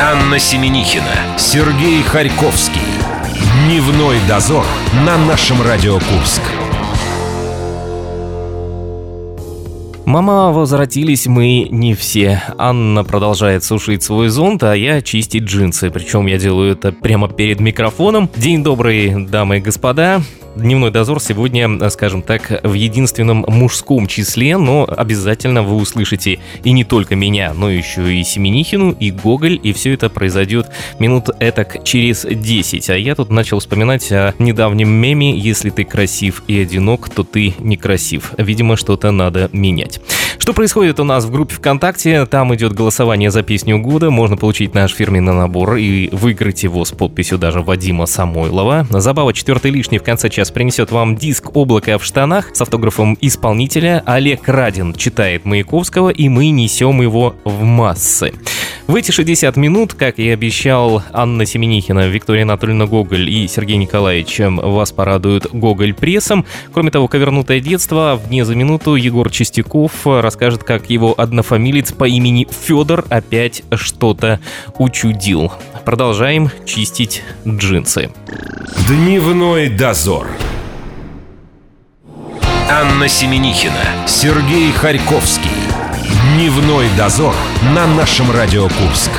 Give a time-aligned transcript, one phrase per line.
[0.00, 2.80] Анна Семенихина, Сергей Харьковский.
[3.64, 4.64] Дневной дозор
[5.06, 6.42] на нашем Радио Курск.
[10.04, 12.42] Мама, возвратились мы не все.
[12.58, 15.90] Анна продолжает сушить свой зонт, а я чистить джинсы.
[15.90, 18.28] Причем я делаю это прямо перед микрофоном.
[18.36, 20.20] День добрый, дамы и господа.
[20.56, 26.84] Дневной дозор сегодня, скажем так, в единственном мужском числе, но обязательно вы услышите и не
[26.84, 30.70] только меня, но еще и Семенихину, и Гоголь, и все это произойдет
[31.00, 32.88] минут этак через 10.
[32.90, 37.54] А я тут начал вспоминать о недавнем меме «Если ты красив и одинок, то ты
[37.58, 38.32] некрасив».
[38.38, 40.00] Видимо, что-то надо менять.
[40.44, 42.26] Что происходит у нас в группе ВКонтакте?
[42.26, 44.10] Там идет голосование за песню года.
[44.10, 48.86] Можно получить наш фирменный набор и выиграть его с подписью даже Вадима Самойлова.
[48.90, 54.02] Забава четвертый лишний в конце часа принесет вам диск «Облако в штанах» с автографом исполнителя.
[54.04, 58.34] Олег Радин читает Маяковского, и мы несем его в массы.
[58.86, 64.38] В эти 60 минут, как и обещал Анна Семенихина, Виктория Анатольевна Гоголь и Сергей Николаевич
[64.40, 66.44] вас порадуют Гоголь прессом.
[66.70, 72.08] Кроме того, ковернутое детство, в дне за минуту Егор Чистяков расскажет, как его однофамилец по
[72.08, 74.40] имени Федор опять что-то
[74.78, 75.52] учудил.
[75.84, 78.10] Продолжаем чистить джинсы.
[78.88, 80.26] Дневной дозор.
[82.68, 85.50] Анна Семенихина, Сергей Харьковский.
[86.34, 87.34] Дневной дозор
[87.74, 89.12] на нашем Радио Курск.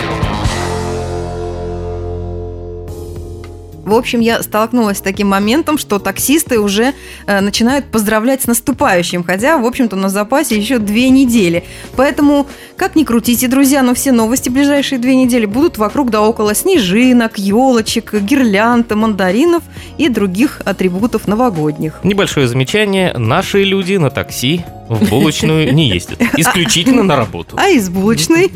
[3.85, 6.93] В общем, я столкнулась с таким моментом, что таксисты уже
[7.27, 11.63] э, начинают поздравлять с наступающим, хотя, в общем-то, на запасе еще две недели.
[11.95, 16.55] Поэтому, как ни крутите, друзья, но все новости ближайшие две недели будут вокруг да около
[16.55, 19.61] снежинок, елочек, гирлянд, мандаринов
[19.99, 21.99] и других атрибутов новогодних.
[22.03, 23.13] Небольшое замечание.
[23.15, 26.21] Наши люди на такси в булочную не ездят.
[26.37, 27.55] Исключительно на работу.
[27.59, 28.51] А из булочной?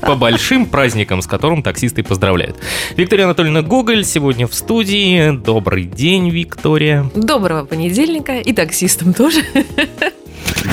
[0.00, 2.56] По большим праздникам, с которым таксисты поздравляют.
[2.96, 5.30] Виктория Анатольевна Гоголь сегодня в студии.
[5.30, 7.10] Добрый день, Виктория.
[7.14, 9.42] Доброго понедельника и таксистам тоже.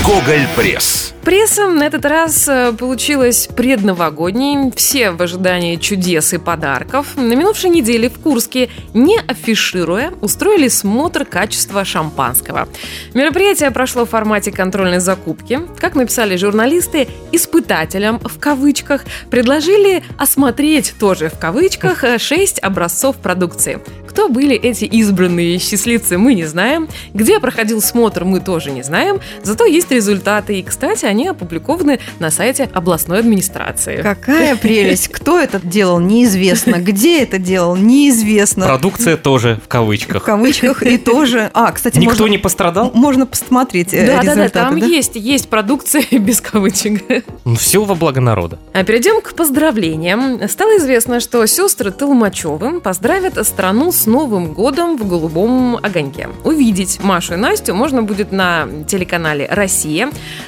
[0.02, 1.14] Гоголь Пресс.
[1.24, 7.16] Пресса на этот раз э, получилась предновогодней, все в ожидании чудес и подарков.
[7.16, 12.68] На минувшей неделе в Курске, не афишируя, устроили смотр качества шампанского.
[13.14, 15.62] Мероприятие прошло в формате контрольной закупки.
[15.78, 23.80] Как написали журналисты, испытателям, в кавычках, предложили осмотреть, тоже в кавычках, 6 образцов продукции.
[24.14, 26.88] Кто были эти избранные счастливцы, мы не знаем.
[27.16, 29.20] Где проходил смотр, мы тоже не знаем.
[29.42, 30.60] Зато есть результаты.
[30.60, 34.02] И, кстати, они опубликованы на сайте областной администрации.
[34.02, 35.08] Какая прелесть!
[35.10, 36.76] Кто это делал, неизвестно.
[36.80, 38.66] Где это делал, неизвестно.
[38.66, 40.24] Продукция тоже в кавычках.
[40.24, 41.50] В кавычках и тоже.
[41.54, 42.92] А, кстати, Никто можно, не пострадал?
[42.94, 44.52] можно посмотреть э, Да, да, да, результаты.
[44.52, 44.86] там да?
[44.86, 47.26] есть, есть продукция без кавычек.
[47.46, 48.60] Ну, все во благо народа.
[48.74, 50.48] А перейдем к поздравлениям.
[50.48, 56.30] Стало известно, что сестры Толмачевы поздравят страну с Новым годом в голубом огоньке.
[56.44, 59.73] Увидеть Машу и Настю можно будет на телеканале «Россия».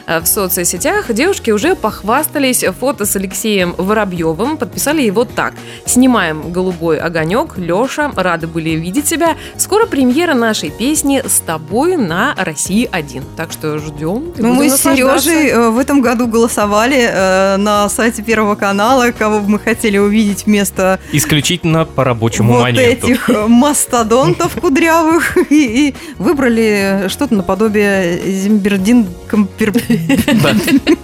[0.08, 5.53] Э, В соцсетях девушки уже похвастались фото с Алексеем Воробьевым, подписали его так.
[5.86, 9.35] «Снимаем голубой огонек, Леша, рады были видеть тебя.
[9.58, 13.24] Скоро премьера нашей песни «С тобой» на «России-1».
[13.35, 14.34] Так что ждем.
[14.38, 14.85] Ну, мы с.
[14.85, 19.97] Сережей э, в этом году голосовали э, на сайте Первого канала, кого бы мы хотели
[19.97, 23.08] увидеть вместо Исключительно по рабочему вот моменту.
[23.08, 29.72] этих мастодонтов кудрявых и, и выбрали что-то наподобие Зимбердин Компер...
[30.44, 30.56] Да.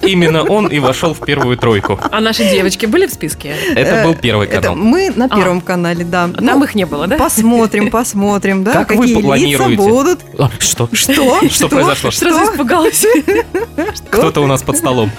[0.03, 1.99] Именно он и вошел в первую тройку.
[2.11, 3.55] А наши девочки были в списке?
[3.75, 4.75] Это был Э, первый Это канал.
[4.75, 6.27] мы на Первом канале, да.
[6.27, 7.17] Там Ну, их не было, да?
[7.17, 9.75] Посмотрим, посмотрим, да, Как вы какие лица планируете?
[9.81, 10.19] будут.
[10.38, 10.89] А, Что?
[10.91, 11.39] Что?
[11.49, 12.11] Что произошло?
[12.11, 13.05] Сразу испугалась.
[14.09, 15.11] Кто-то у нас под столом.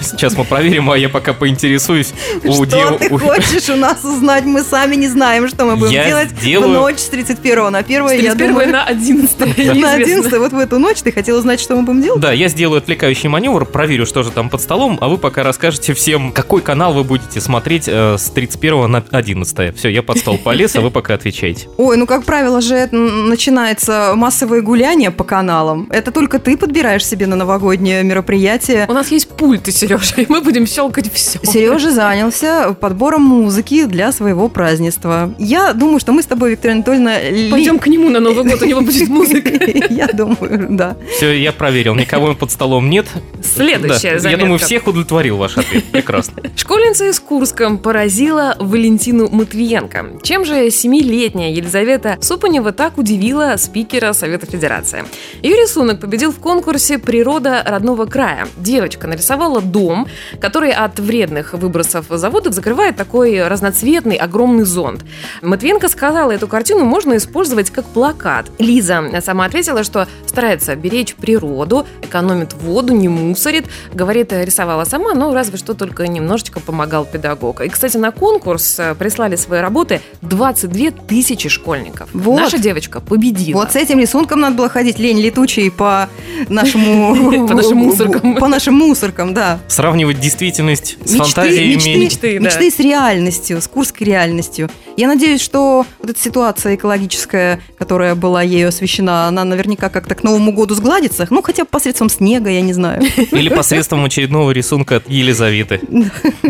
[0.00, 2.12] Сейчас мы проверим, а я пока поинтересуюсь
[2.44, 4.44] у Что дев- ты хочешь у нас узнать?
[4.44, 7.78] Мы сами не знаем, что мы будем Я делать сделаю- в ночь с 31 на
[7.78, 8.70] 1 я 31 думаю.
[8.72, 9.92] на 11 На неизвестно.
[9.92, 12.19] 11 вот в эту ночь ты хотела узнать, что мы будем делать?
[12.20, 15.94] Да, я сделаю отвлекающий маневр, проверю, что же там под столом, а вы пока расскажете
[15.94, 19.74] всем, какой канал вы будете смотреть э, с 31 на 11.
[19.74, 21.68] Все, я под стол полез, а вы пока отвечаете.
[21.78, 25.88] Ой, ну как правило же это начинается массовое гуляние по каналам.
[25.90, 28.84] Это только ты подбираешь себе на новогоднее мероприятие.
[28.86, 31.38] У нас есть пульты, Сережа, и мы будем щелкать все.
[31.42, 35.34] Сережа занялся подбором музыки для своего празднества.
[35.38, 37.18] Я думаю, что мы с тобой Виктория Анатольевна...
[37.18, 39.50] ли- Пойдем к нему на Новый год, у него будет музыка.
[39.88, 40.98] Я думаю, да.
[41.16, 43.06] Все, я проверил, никого под столом нет.
[43.42, 44.44] Следующая Да, Я заметка.
[44.44, 45.84] думаю, всех удовлетворил ваш ответ.
[45.92, 46.42] Прекрасно.
[46.56, 50.20] Школьница из Курска поразила Валентину Матвиенко.
[50.22, 55.04] Чем же семилетняя Елизавета Супанева так удивила спикера Совета Федерации?
[55.42, 58.48] Ее рисунок победил в конкурсе «Природа родного края».
[58.56, 60.06] Девочка нарисовала дом,
[60.40, 65.04] который от вредных выбросов заводов закрывает такой разноцветный огромный зонт.
[65.42, 68.50] Матвиенко сказала, эту картину можно использовать как плакат.
[68.58, 73.66] Лиза сама ответила, что старается беречь природу, экономит воду, не мусорит.
[73.92, 77.60] Говорит, рисовала сама, но разве что только немножечко помогал педагог.
[77.60, 82.08] И, кстати, на конкурс э, прислали свои работы 22 тысячи школьников.
[82.12, 82.38] Вот.
[82.38, 83.60] Наша девочка победила.
[83.60, 86.08] Вот с этим рисунком надо было ходить лень летучей по
[86.48, 87.46] нашему...
[87.48, 88.34] По нашим мусоркам.
[88.36, 89.58] По нашим мусоркам, да.
[89.68, 92.38] Сравнивать действительность с фантазиями.
[92.38, 94.70] мечты, с реальностью, с курской реальностью.
[94.96, 100.22] Я надеюсь, что вот эта ситуация экологическая, которая была ею освещена, она наверняка как-то к
[100.22, 101.26] Новому году сгладится.
[101.30, 103.02] Ну, хотя бы посредством снега, я не знаю.
[103.32, 105.80] Или посредством очередного рисунка от Елизаветы.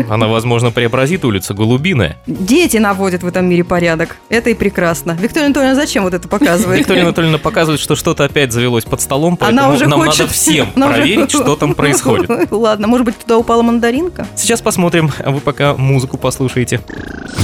[0.09, 2.17] Она, возможно, преобразит улицу Голубиная.
[2.27, 4.17] Дети наводят в этом мире порядок.
[4.29, 5.17] Это и прекрасно.
[5.19, 6.79] Виктория Анатольевна, зачем вот это показывает?
[6.79, 10.19] Виктория Анатольевна показывает, что что-то опять завелось под столом, поэтому Она уже нам хочет...
[10.19, 12.29] надо всем она уже- проверить, что там происходит.
[12.51, 14.27] Ладно, может быть, туда упала мандаринка?
[14.35, 16.81] Сейчас посмотрим, а вы пока музыку послушаете.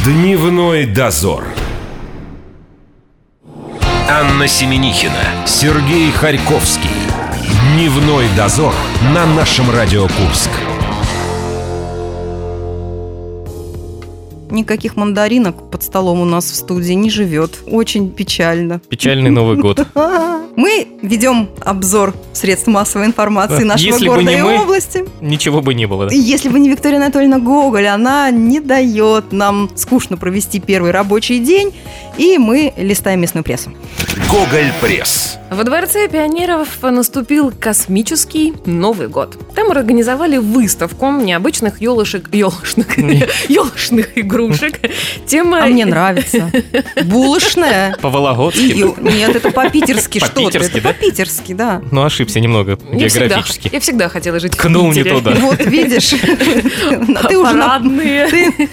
[0.05, 1.44] Дневной дозор.
[4.09, 6.89] Анна Семенихина, Сергей Харьковский.
[7.47, 8.73] Дневной дозор
[9.13, 10.49] на нашем Радио Курск.
[14.49, 17.59] Никаких мандаринок под столом у нас в студии не живет.
[17.65, 18.79] Очень печально.
[18.89, 19.85] Печальный Новый год.
[20.57, 25.05] Мы ведем обзор средств массовой информации нашего Если бы города не и мы, области.
[25.21, 26.07] Ничего бы не было.
[26.07, 26.15] да?
[26.15, 31.73] Если бы не Виктория Анатольевна Гоголь, она не дает нам скучно провести первый рабочий день,
[32.17, 33.71] и мы листаем местную прессу.
[34.31, 35.38] Гоголь Пресс.
[35.49, 39.38] Во Дворце пионеров наступил космический Новый год.
[39.55, 42.97] Там организовали выставку необычных елышек, елошных,
[43.49, 44.79] елошных игрушек.
[45.25, 45.63] Тема...
[45.63, 46.51] А мне нравится.
[47.05, 47.95] Булочная.
[48.01, 48.94] По-вологодски.
[49.01, 50.57] Нет, это по-питерски что-то.
[50.57, 50.89] Это да?
[50.89, 51.81] по-питерски, да.
[51.91, 53.69] Ну, ошибся немного Я всегда, географически.
[53.71, 55.15] я всегда хотела жить Ткнул в не Питере.
[55.17, 55.31] туда.
[55.35, 56.09] Вот видишь,
[57.29, 57.53] ты уже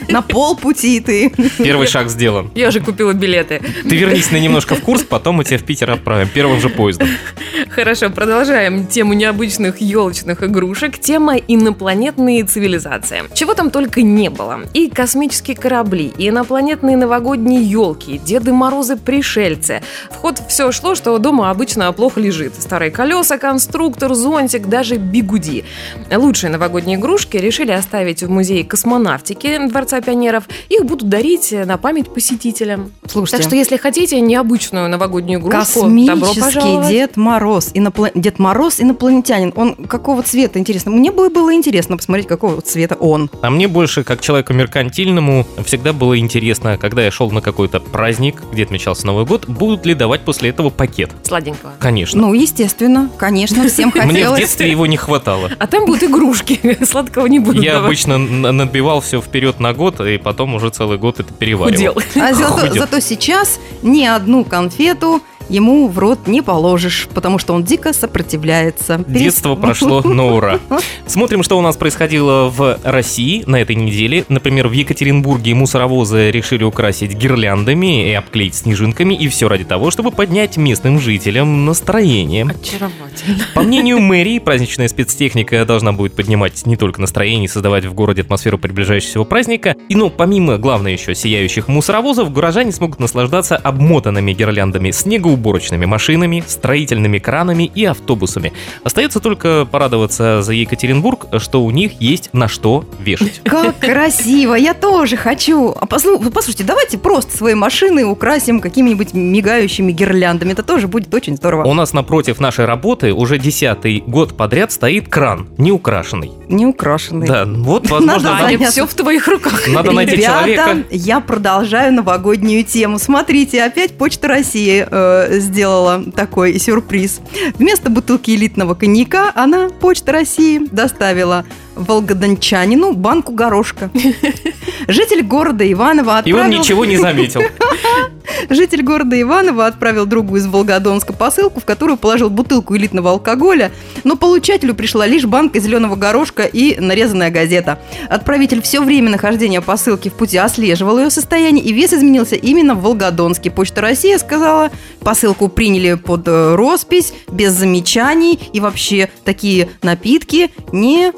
[0.08, 1.32] на, полпути, ты.
[1.58, 2.50] Первый шаг сделан.
[2.56, 3.62] Я же купила билеты.
[3.88, 6.28] Ты вернись на немножко в Курск, потом мы тебя в Питер отправим.
[6.28, 7.08] Первым же поездом.
[7.70, 10.98] Хорошо, продолжаем тему необычных елочных игрушек.
[10.98, 13.24] Тема инопланетные цивилизации.
[13.34, 14.60] Чего там только не было.
[14.72, 19.82] И космические корабли, и инопланетные новогодние елки, Деды Морозы пришельцы.
[20.10, 22.54] В ход все шло, что дома обычно плохо лежит.
[22.58, 25.64] Старые колеса, конструктор, зонтик, даже бигуди.
[26.10, 30.44] Лучшие новогодние игрушки решили оставить в музее космонавтики Дворца пионеров.
[30.68, 32.92] Их будут дарить на память посетителям.
[33.06, 36.88] Слушайте, Так что, если хотите необычную новогоднюю игрушку, добро Космический пожаловать.
[36.88, 37.70] Дед Мороз.
[37.74, 39.52] Инопла- Дед Мороз инопланетянин.
[39.56, 40.90] Он какого цвета, интересно?
[40.90, 43.30] Мне было, было интересно посмотреть, какого цвета он.
[43.42, 48.42] А мне больше, как человеку меркантильному, всегда было интересно, когда я шел на какой-то праздник,
[48.52, 51.10] где отмечался Новый год, будут ли давать после этого пакет.
[51.22, 51.72] Сладенького.
[51.78, 52.20] Конечно.
[52.20, 54.12] Ну, естественно, конечно, всем хотелось.
[54.12, 55.50] Мне в детстве его не хватало.
[55.58, 56.78] А там будут игрушки.
[56.84, 57.86] Сладкого не буду Я давать.
[57.86, 61.94] обычно набивал все вперед на год, и потом уже целый год это переваривал.
[61.94, 61.94] Худел.
[62.24, 67.92] А зато сейчас ни одну конфету ему в рот не положишь, потому что он дико
[67.92, 69.04] сопротивляется.
[69.06, 70.58] Детство прошло на ура.
[71.06, 74.24] Смотрим, что у нас происходило в России на этой неделе.
[74.28, 80.10] Например, в Екатеринбурге мусоровозы решили украсить гирляндами и обклеить снежинками, и все ради того, чтобы
[80.10, 82.44] поднять местным жителям настроение.
[82.44, 83.44] Очаровательно.
[83.54, 88.22] По мнению мэрии, праздничная спецтехника должна будет поднимать не только настроение и создавать в городе
[88.22, 94.90] атмосферу приближающегося праздника, и, ну, помимо, главное еще, сияющих мусоровозов, горожане смогут наслаждаться обмотанными гирляндами
[95.34, 98.52] снегоуборочными машинами, строительными кранами и автобусами.
[98.84, 103.40] Остается только порадоваться за Екатеринбург, что у них есть на что вешать.
[103.44, 104.54] Как красиво!
[104.54, 105.70] Я тоже хочу.
[105.70, 110.52] А послу- послушайте, давайте просто свои машины украсим какими-нибудь мигающими гирляндами.
[110.52, 111.64] Это тоже будет очень здорово.
[111.64, 116.30] У нас напротив нашей работы уже десятый год подряд стоит кран, не украшенный.
[116.48, 117.26] Не украшенный.
[117.26, 118.46] Да, вот, Надо возможно, заняться.
[118.46, 119.66] Аня, все в твоих руках.
[119.68, 120.84] надо найти Ребята, человека.
[120.90, 122.98] я продолжаю новогоднюю тему.
[122.98, 127.20] Смотрите, опять Почта России э, сделала такой сюрприз.
[127.58, 133.90] Вместо бутылки элитного коньяка она, Почта России, доставила волгодончанину банку горошка.
[134.88, 136.58] Житель города Иваново И он отправил...
[136.60, 137.42] ничего не заметил.
[138.50, 143.70] Житель города Иваново отправил другу из Волгодонска посылку, в которую положил бутылку элитного алкоголя,
[144.02, 147.78] но получателю пришла лишь банка зеленого горошка и нарезанная газета.
[148.08, 152.82] Отправитель все время нахождения посылки в пути отслеживал ее состояние, и вес изменился именно в
[152.82, 153.50] Волгодонске.
[153.50, 161.12] Почта России сказала, посылку приняли под э, роспись, без замечаний, и вообще такие напитки не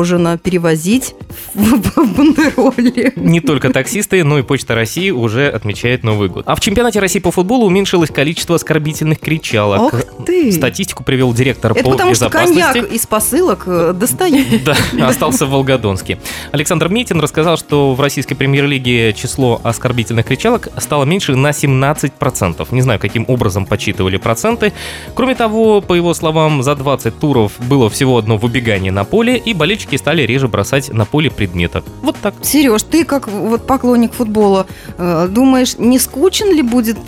[0.00, 1.14] положено перевозить
[1.52, 3.12] в, бандероле.
[3.16, 6.44] Не только таксисты, но и Почта России уже отмечает Новый год.
[6.46, 9.92] А в чемпионате России по футболу уменьшилось количество оскорбительных кричалок.
[9.92, 10.52] Ох ты!
[10.52, 14.46] Статистику привел директор Это по потому что коньяк из посылок э, достает.
[14.64, 16.18] Да, остался в Волгодонске.
[16.52, 22.66] Александр Митин рассказал, что в российской премьер-лиге число оскорбительных кричалок стало меньше на 17%.
[22.70, 24.72] Не знаю, каким образом подсчитывали проценты.
[25.14, 29.52] Кроме того, по его словам, за 20 туров было всего одно выбегание на поле, и
[29.54, 31.82] болельщики стали реже бросать на поле предметы.
[32.02, 32.34] Вот так.
[32.42, 34.66] Сереж, ты как вот поклонник футбола,
[34.98, 36.98] э, думаешь, не скучен ли будет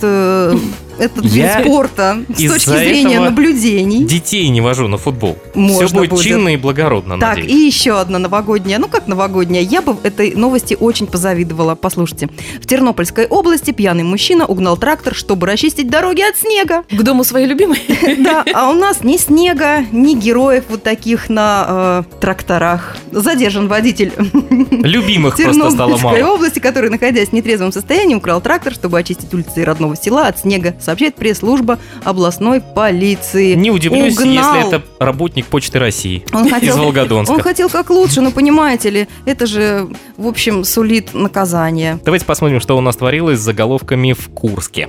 [0.99, 4.05] этот вид Я спорта с точки зрения этого наблюдений?
[4.05, 5.37] Детей не вожу на футбол.
[5.55, 6.25] Можно Все будет, будет.
[6.25, 7.53] чинно и благородно, Так, надеюсь.
[7.53, 8.79] и еще одна новогодняя.
[8.79, 9.63] Ну, как новогодняя?
[9.63, 11.75] Я бы этой новости очень позавидовала.
[11.75, 12.29] Послушайте.
[12.61, 16.85] В Тернопольской области пьяный мужчина угнал трактор, чтобы расчистить дороги от снега.
[16.91, 17.81] К дому своей любимой.
[18.23, 22.97] Да, а у нас ни снега, ни героев вот таких на э, тракторах.
[23.11, 24.13] Задержан водитель
[24.71, 26.35] Любимых просто стало Тернопольской мало.
[26.35, 30.75] области, который, находясь в нетрезвом состоянии, украл трактор, чтобы очистить улицы родного села от снега,
[30.83, 33.55] сообщает пресс-служба областной полиции.
[33.55, 34.33] Не удивлюсь, Угнал.
[34.57, 37.33] если это работник Почты России Он из хотел, Волгодонска.
[37.33, 41.99] он хотел как лучше, но понимаете ли, это же, в общем, сулит наказание.
[42.05, 44.89] Давайте посмотрим, что у нас творилось с заголовками в Курске.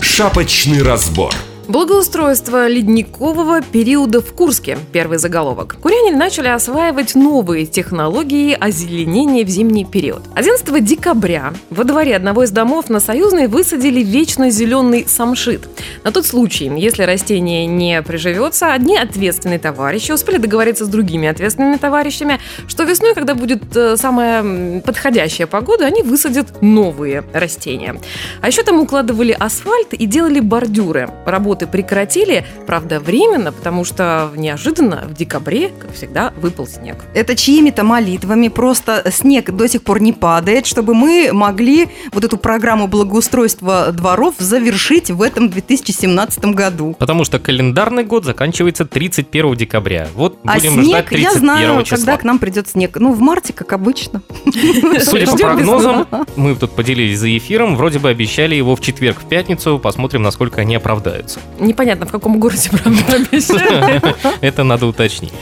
[0.00, 1.32] Шапочный разбор.
[1.66, 4.76] Благоустройство ледникового периода в Курске.
[4.92, 5.76] Первый заголовок.
[5.80, 10.22] Куряне начали осваивать новые технологии озеленения в зимний период.
[10.34, 15.66] 11 декабря во дворе одного из домов на Союзной высадили вечно зеленый самшит.
[16.04, 21.76] На тот случай, если растение не приживется, одни ответственные товарищи успели договориться с другими ответственными
[21.76, 27.98] товарищами, что весной, когда будет э, самая подходящая погода, они высадят новые растения.
[28.42, 31.08] А еще там укладывали асфальт и делали бордюры.
[31.24, 36.96] Работы прекратили, правда, временно, потому что неожиданно в декабре, как всегда, выпал снег.
[37.14, 42.36] Это чьими-то молитвами, просто снег до сих пор не падает, чтобы мы могли вот эту
[42.36, 46.96] программу благоустройства дворов завершить в этом 2017 году.
[46.98, 50.08] Потому что календарный год заканчивается 31 декабря.
[50.14, 51.96] Вот А будем ждать снег, 31 я знаю, числа.
[51.96, 52.96] когда к нам придет снег.
[52.98, 54.22] Ну, в марте, как обычно.
[55.00, 56.06] Судя по прогнозам,
[56.36, 60.60] мы тут поделились за эфиром, вроде бы обещали его в четверг, в пятницу, посмотрим, насколько
[60.60, 61.40] они оправдаются.
[61.58, 64.02] Непонятно, в каком городе, правда, обещали.
[64.40, 65.32] Это надо уточнить.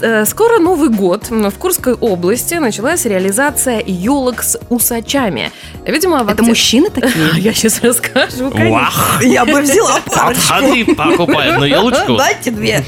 [0.00, 1.28] Э, Скоро Новый год.
[1.30, 5.52] В Курской области началась реализация елок с усачами.
[5.86, 7.30] Видимо, в Это мужчины такие?
[7.36, 8.50] Я сейчас расскажу.
[8.50, 9.20] Вах!
[9.22, 12.16] Я бы взяла Подходи, покупай одну елочку.
[12.16, 12.82] Дайте две.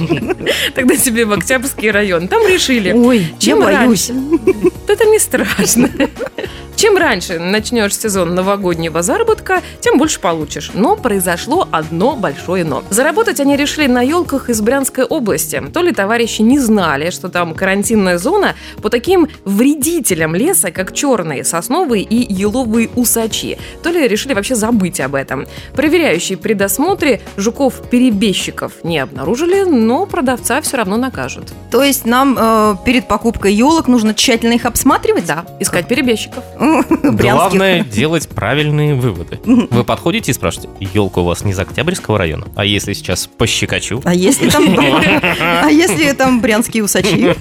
[0.74, 2.28] Тогда тебе в Октябрьский район.
[2.28, 4.10] Там решили, Ой, я чем боюсь.
[4.10, 4.14] раньше...
[4.88, 5.90] Это не страшно.
[6.76, 10.72] Чем раньше начнешь сезон новогоднего заработка, тем больше получишь.
[10.74, 12.84] Но произошло одно большое но.
[12.90, 15.62] Заработать они решили на елках из Брянской области.
[15.72, 21.44] То ли товарищи не знали, что там карантинная зона по таким вредителям леса, как черные
[21.44, 25.46] сосновые и еловые усачи, то ли решили вообще забыть об этом.
[25.74, 31.54] Проверяющие при досмотре жуков-перебежчиков не обнаружили, но продавца все равно накажут.
[31.70, 35.24] То есть нам э, перед покупкой елок нужно тщательно их обсматривать?
[35.24, 36.44] Да, искать перебежчиков.
[37.02, 39.38] Главное делать правильные выводы.
[39.44, 42.46] Вы подходите и спрашиваете, елка у вас не из Октябрьского района?
[42.54, 44.00] А если сейчас пощекочу?
[44.04, 44.64] А если там,
[45.40, 47.34] а если там брянские усачи?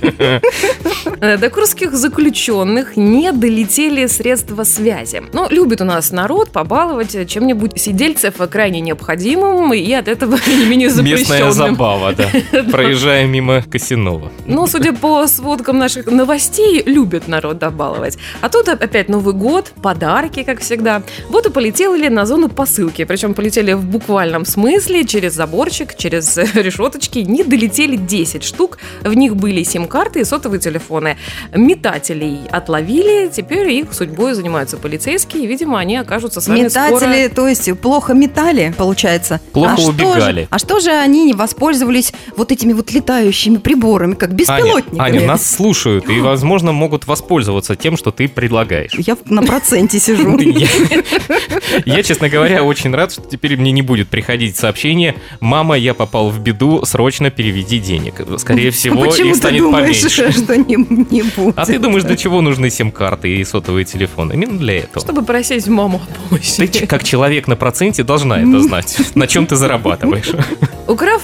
[1.21, 5.23] Э, До курских заключенных не долетели средства связи.
[5.33, 10.87] Ну, любит у нас народ побаловать чем-нибудь сидельцев крайне необходимым и от этого не менее
[10.87, 11.53] Местная запрещенным.
[11.53, 12.29] забава, да,
[12.71, 14.31] проезжая мимо Косинова.
[14.45, 18.17] Ну, судя по сводкам наших новостей, любит народ добаловать.
[18.41, 21.01] А тут опять Новый год, подарки, как всегда.
[21.29, 23.05] Вот и полетели на зону посылки.
[23.05, 27.19] Причем полетели в буквальном смысле, через заборчик, через решеточки.
[27.19, 28.77] Не долетели 10 штук.
[29.03, 31.15] В них были сим-карты и сотовые телефоны.
[31.53, 35.45] Метателей отловили, теперь их судьбой занимаются полицейские.
[35.47, 36.89] Видимо, они окажутся с вами скоро...
[37.07, 39.39] Метатели, то есть плохо метали, получается.
[39.53, 40.41] Плохо а что убегали.
[40.41, 44.99] же- а что же они не воспользовались вот этими вот летающими приборами, как Аня, беспилотниками?
[44.99, 48.91] Аня, нас слушают и, возможно, могут воспользоваться тем, что ты предлагаешь?
[49.05, 50.37] Я на проценте сижу.
[51.85, 56.29] Я, честно говоря, очень рад, что теперь мне не будет приходить сообщение «Мама, я попал
[56.29, 58.15] в беду, срочно переведи денег».
[58.39, 60.31] Скорее всего, Почему их ты станет думаешь, поменьше.
[60.43, 61.57] что не, не будет?
[61.57, 64.33] А ты думаешь, для чего нужны сим-карты и сотовые телефоны?
[64.33, 64.99] Именно для этого.
[65.05, 66.65] Чтобы просить маму о помощи.
[66.65, 68.97] Ты как человек на проценте должна это знать.
[69.13, 70.31] На чем ты зарабатываешь.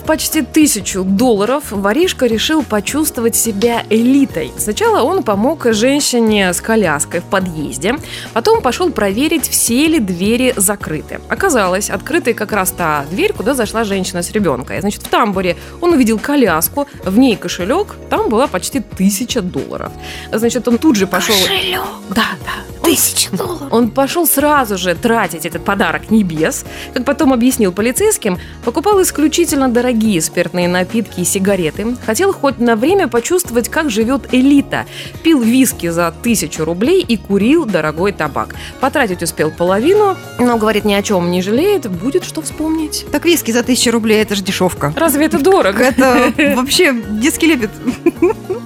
[0.02, 4.52] Украв почти тысячу долларов, воришка решил почувствовать себя элитой.
[4.58, 7.96] Сначала он помог женщине с коляской в подъезде,
[8.34, 11.20] потом пошел проверить, все ли двери закрыты.
[11.30, 14.82] Оказалось, открытой как раз та дверь, куда зашла женщина с ребенком.
[14.82, 19.92] Значит, в тамбуре он увидел коляску, в ней кошелек, там была почти тысяча долларов.
[20.32, 21.36] Значит, он тут же пошел...
[21.36, 21.82] Кошелек?
[22.10, 22.81] Да, да.
[22.92, 23.70] Тысяча долларов.
[23.72, 26.66] Он пошел сразу же тратить этот подарок небес.
[26.94, 31.96] Как потом объяснил полицейским, покупал исключительно дорогие спиртные напитки и сигареты.
[32.06, 34.86] Хотел хоть на время почувствовать, как живет элита.
[35.24, 38.56] Пил виски за тысячу рублей и курил дорогой табак.
[38.82, 43.06] Потратить успел половину, но, говорит, ни о чем не жалеет, будет что вспомнить.
[43.10, 44.94] Так виски за тысячу рублей, это же дешевка.
[44.98, 45.82] Разве это дорого?
[45.82, 47.70] Это вообще детский лепет.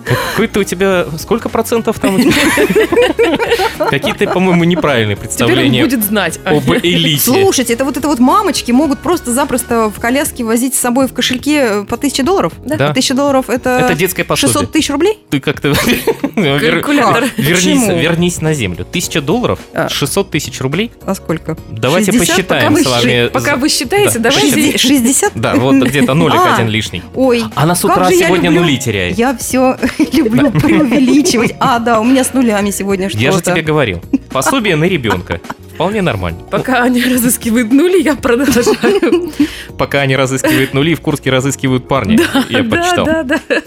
[0.06, 1.06] Какой-то у тебя...
[1.18, 2.16] Сколько процентов там?
[2.16, 3.88] у тебя?
[3.90, 6.40] Какие-то, по-моему, неправильные Теперь он представления будет знать.
[6.44, 7.22] об элите.
[7.24, 11.84] Слушайте, это вот это вот мамочки могут просто-запросто в коляске возить с собой в кошельке
[11.90, 12.54] по тысяче долларов?
[12.66, 12.94] Да.
[12.94, 14.54] Тысяча долларов это, Это детское пособие.
[14.54, 15.20] 600 тысяч рублей?
[15.30, 15.74] Ты как-то...
[16.36, 17.26] Калькулятор.
[17.38, 18.86] Вернись, на землю.
[18.86, 19.60] Тысяча долларов?
[19.74, 19.90] А.
[19.90, 20.92] 600 тысяч рублей?
[21.06, 21.58] А сколько?
[21.70, 22.28] Давайте 60?
[22.36, 23.28] посчитаем с вами.
[23.30, 24.30] Пока вы считаете, Да.
[24.30, 24.78] давайте...
[24.78, 25.32] 60?
[25.36, 26.56] Да, вот где-то нолик А.
[26.56, 27.02] один лишний.
[27.16, 29.18] Ой, Она с утра сегодня нули теряет.
[29.18, 29.78] Я все
[30.14, 31.56] люблю преувеличивать.
[31.60, 33.24] А, да, у меня с нулями сегодня что-то.
[33.24, 34.02] Я же тебе говорил.
[34.30, 35.42] Пособие на ребенка.
[35.76, 36.40] Вполне нормально.
[36.50, 39.32] Пока они разыскивают нули, я продолжаю.
[39.78, 42.18] Пока они разыскивают нули, в Курске разыскивают парни.
[42.50, 43.06] Я почитал.
[43.06, 43.62] Да, да, да.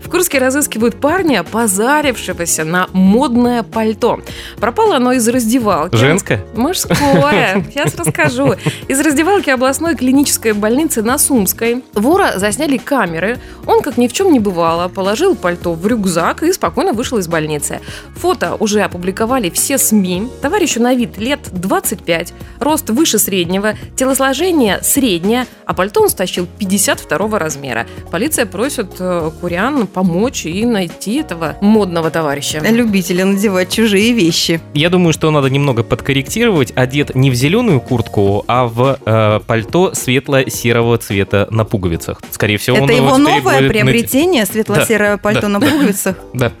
[0.00, 4.20] В Курске разыскивают парня, позарившегося на модное пальто.
[4.60, 5.96] Пропало оно из раздевалки.
[5.96, 6.44] Женское?
[6.54, 7.66] Мужское.
[7.70, 8.54] Сейчас расскажу.
[8.86, 13.40] Из раздевалки областной клинической больницы на Сумской вора засняли камеры.
[13.66, 17.26] Он, как ни в чем не бывало, положил пальто в рюкзак и спокойно вышел из
[17.26, 17.80] больницы.
[18.14, 20.28] Фото уже опубликовали все СМИ.
[20.40, 27.38] Товарищу на вид лет 25, рост выше среднего, телосложение среднее, а пальто он стащил 52
[27.38, 27.86] размера.
[28.10, 32.60] Полиция просит э, курян помочь и найти этого модного товарища.
[32.60, 34.60] Любители надевать чужие вещи.
[34.74, 36.72] Я думаю, что надо немного подкорректировать.
[36.74, 42.20] Одет не в зеленую куртку, а в э, пальто светло-серого цвета на пуговицах.
[42.30, 45.66] Скорее всего, он Это его новое приобретение, светло-серое Да, пальто да, на да.
[45.66, 46.16] пуговицах.
[46.34, 46.52] Да.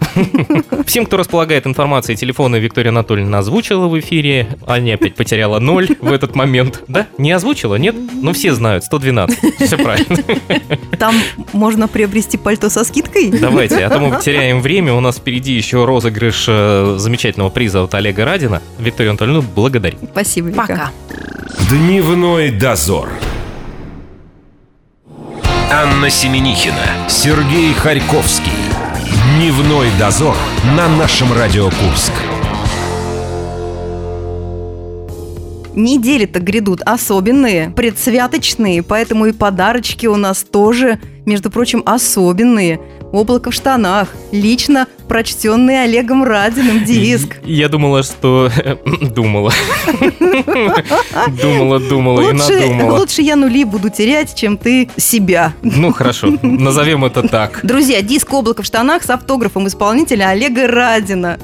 [0.86, 4.48] Всем, кто располагает информацией, телефоны Виктория Анатольевна озвучила в эфире.
[4.78, 6.82] Аня опять потеряла ноль в этот момент.
[6.88, 7.06] Да?
[7.18, 7.74] Не озвучила?
[7.76, 7.94] Нет?
[8.12, 8.84] Ну, все знают.
[8.84, 9.38] 112.
[9.60, 10.16] Все правильно.
[10.98, 11.14] Там
[11.52, 13.30] можно приобрести пальто со скидкой.
[13.30, 14.94] Давайте, а то мы теряем время.
[14.94, 18.62] У нас впереди еще розыгрыш э, замечательного приза от Олега Радина.
[18.78, 19.98] Виктория Анатольевна, благодарим.
[20.12, 20.60] Спасибо, Вика.
[20.60, 20.90] Пока.
[21.70, 23.08] Дневной дозор.
[25.70, 28.52] Анна Семенихина, Сергей Харьковский.
[29.36, 30.36] Дневной дозор
[30.76, 32.12] на нашем Радио Курск.
[35.78, 42.80] Недели-то грядут особенные, предсвяточные, поэтому и подарочки у нас тоже, между прочим, особенные.
[43.12, 47.36] Облако в штанах, лично прочтенный Олегом Радиным диск.
[47.44, 48.50] Я думала, что...
[49.14, 49.52] Думала.
[51.42, 52.98] Думала, думала и надумала.
[52.98, 55.54] лучше я нули буду терять, чем ты себя.
[55.62, 56.32] Ну, хорошо.
[56.42, 57.60] Назовем это так.
[57.62, 61.38] Друзья, диск «Облако в штанах» с автографом исполнителя Олега Радина.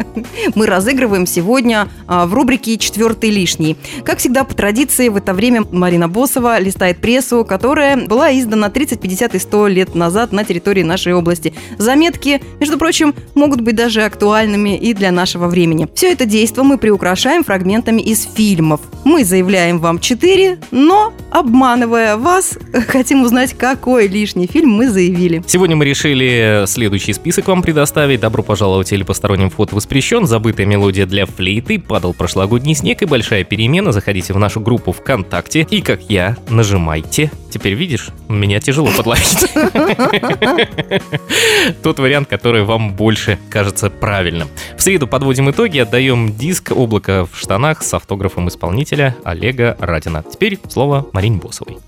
[0.55, 3.77] Мы разыгрываем сегодня а, в рубрике «Четвертый лишний».
[4.05, 9.01] Как всегда, по традиции, в это время Марина Босова листает прессу, которая была издана 30,
[9.01, 11.55] 50 и 100 лет назад на территории нашей области.
[11.79, 15.89] Заметки, между прочим, могут быть даже актуальными и для нашего времени.
[15.95, 18.81] Все это действо мы приукрашаем фрагментами из фильмов.
[19.05, 25.43] Мы заявляем вам 4, но, обманывая вас, хотим узнать, какой лишний фильм мы заявили.
[25.47, 28.21] Сегодня мы решили следующий список вам предоставить.
[28.21, 30.27] Добро пожаловать или посторонним вход воспрещен.
[30.27, 33.93] Забытая мелодия для флейты, падал прошлогодний снег и большая перемена.
[33.93, 37.31] Заходите в нашу группу ВКонтакте и, как я, нажимайте.
[37.51, 39.45] Теперь видишь, меня тяжело подловить.
[41.83, 44.49] Тот вариант, который вам больше кажется правильным.
[44.77, 50.25] В среду подводим итоги, отдаем диск «Облако в штанах» с автографом исполнителя Олега Радина.
[50.31, 51.79] Теперь слово Марине Босовой.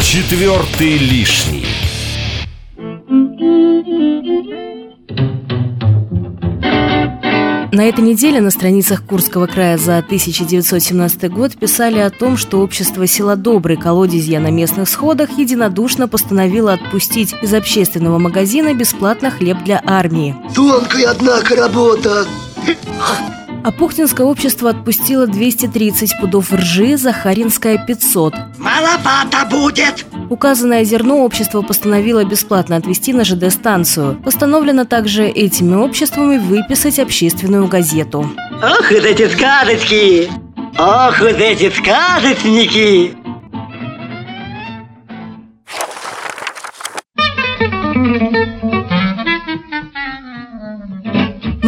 [0.00, 1.66] Четвертый лишний.
[7.74, 13.04] На этой неделе на страницах Курского края за 1917 год писали о том, что общество
[13.08, 19.82] села Добрый колодезья на местных сходах единодушно постановило отпустить из общественного магазина бесплатно хлеб для
[19.84, 20.36] армии.
[20.54, 22.28] Тонкая, однако, работа.
[23.64, 28.34] А Пухтинское общество отпустило 230 пудов ржи, Захаринское 500.
[28.56, 30.06] Маловато будет!
[30.34, 34.20] Указанное зерно общество постановило бесплатно отвезти на ЖД-станцию.
[34.24, 38.28] Постановлено также этими обществами выписать общественную газету.
[38.60, 40.28] Ох, вот эти сказочки!
[40.76, 43.23] Ох, вот эти сказочники!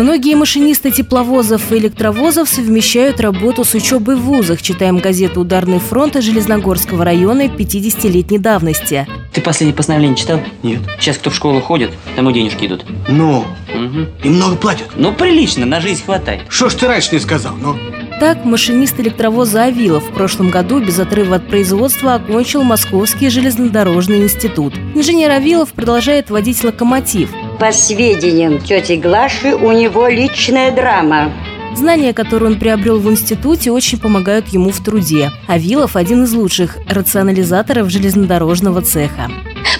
[0.06, 4.62] Многие машинисты тепловозов и электровозов совмещают работу с учебой в вузах.
[4.62, 9.08] Читаем газету «Ударный фронт» Железногорского района 50-летней давности.
[9.32, 10.38] Ты последнее постановление читал?
[10.62, 10.78] Нет.
[11.00, 12.84] Сейчас кто в школу ходит, тому денежки идут.
[13.08, 14.06] Ну, Мгм.
[14.22, 14.90] и много платят.
[14.94, 16.42] Ну, прилично, на жизнь хватает.
[16.50, 17.74] Что ж ты раньше не сказал, ну?
[18.20, 24.72] Так, машинист электровоза «Авилов» в прошлом году без отрыва от производства окончил Московский железнодорожный институт.
[24.94, 27.28] Инженер Авилов продолжает водить локомотив.
[27.58, 31.32] По сведениям тети Глаши, у него личная драма.
[31.74, 35.30] Знания, которые он приобрел в институте, очень помогают ему в труде.
[35.46, 39.30] Авилов– один из лучших рационализаторов железнодорожного цеха.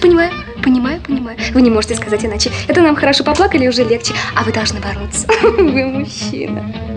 [0.01, 1.37] Понимаю, понимаю, понимаю.
[1.53, 2.51] Вы не можете сказать иначе.
[2.67, 4.15] Это нам хорошо поплакали, уже легче.
[4.35, 5.27] А вы должны бороться.
[5.43, 6.96] Вы мужчина.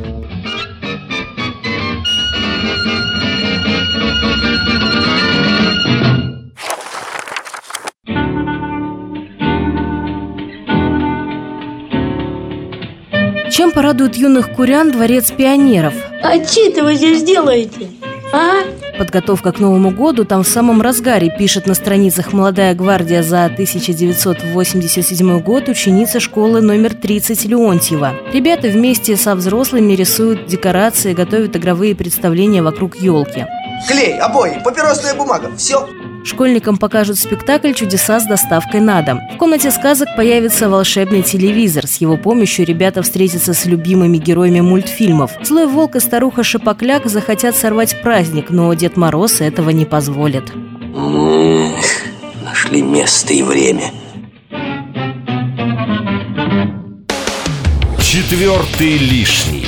[13.52, 15.94] Чем порадует юных курян дворец пионеров?
[16.22, 17.90] А что вы здесь делаете?
[18.32, 18.62] А?
[18.98, 25.40] Подготовка к Новому году там в самом разгаре, пишет на страницах «Молодая гвардия» за 1987
[25.40, 28.14] год ученица школы номер 30 Леонтьева.
[28.34, 33.48] Ребята вместе со взрослыми рисуют декорации, готовят игровые представления вокруг елки.
[33.88, 35.88] Клей, обои, папиросная бумага, все.
[36.24, 39.20] Школьникам покажут спектакль «Чудеса с доставкой на дом».
[39.34, 41.88] В комнате сказок появится волшебный телевизор.
[41.88, 45.32] С его помощью ребята встретятся с любимыми героями мультфильмов.
[45.42, 50.44] Злой волк и старуха Шапокляк захотят сорвать праздник, но Дед Мороз этого не позволит.
[52.44, 53.92] Нашли место и время.
[58.02, 59.66] Четвертый лишний.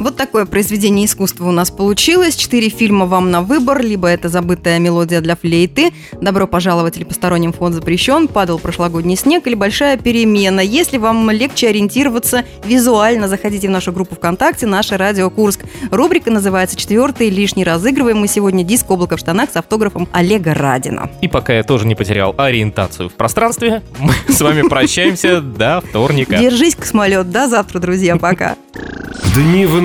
[0.00, 2.34] Вот такое произведение искусства у нас получилось.
[2.34, 3.82] Четыре фильма вам на выбор.
[3.82, 9.46] Либо это «Забытая мелодия для флейты», «Добро пожаловать» или «Посторонним вход запрещен», «Падал прошлогодний снег»
[9.46, 10.60] или «Большая перемена».
[10.60, 15.66] Если вам легче ориентироваться визуально, заходите в нашу группу ВКонтакте «Наше радио Курск».
[15.90, 17.62] Рубрика называется «Четвертый лишний».
[17.62, 21.10] Разыгрываем мы сегодня диск «Облако в штанах» с автографом Олега Радина.
[21.20, 26.38] И пока я тоже не потерял ориентацию в пространстве, мы с вами прощаемся до вторника.
[26.38, 27.30] Держись, космолет.
[27.30, 28.16] До завтра, друзья.
[28.16, 28.56] Пока.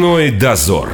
[0.06, 0.92] Дневной дозор.